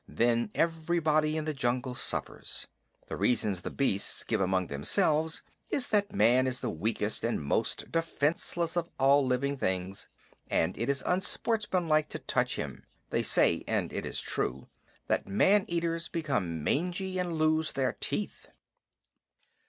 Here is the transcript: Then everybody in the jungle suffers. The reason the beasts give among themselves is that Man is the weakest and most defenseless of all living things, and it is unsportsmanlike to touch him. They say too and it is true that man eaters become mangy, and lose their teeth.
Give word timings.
Then 0.09 0.49
everybody 0.55 1.37
in 1.37 1.45
the 1.45 1.53
jungle 1.53 1.93
suffers. 1.93 2.65
The 3.05 3.15
reason 3.15 3.53
the 3.53 3.69
beasts 3.69 4.23
give 4.23 4.41
among 4.41 4.65
themselves 4.65 5.43
is 5.69 5.89
that 5.89 6.11
Man 6.11 6.47
is 6.47 6.59
the 6.59 6.71
weakest 6.71 7.23
and 7.23 7.39
most 7.39 7.91
defenseless 7.91 8.75
of 8.75 8.89
all 8.97 9.23
living 9.23 9.57
things, 9.57 10.09
and 10.49 10.75
it 10.75 10.89
is 10.89 11.03
unsportsmanlike 11.05 12.09
to 12.09 12.17
touch 12.17 12.55
him. 12.55 12.83
They 13.11 13.21
say 13.21 13.59
too 13.59 13.65
and 13.67 13.93
it 13.93 14.03
is 14.07 14.19
true 14.19 14.69
that 15.05 15.27
man 15.27 15.65
eaters 15.67 16.09
become 16.09 16.63
mangy, 16.63 17.19
and 17.19 17.33
lose 17.33 17.73
their 17.73 17.93
teeth. 17.99 18.47